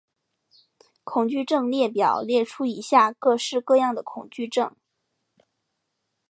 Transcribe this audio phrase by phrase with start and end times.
[1.03, 4.75] 恐惧症列表列出以下各式各样的恐惧症。